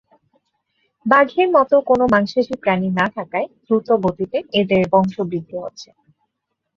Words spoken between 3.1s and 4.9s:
থাকায় দ্রুতগতিতে এদের